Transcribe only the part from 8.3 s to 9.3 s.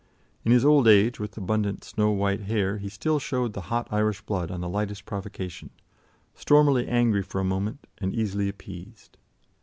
appeased.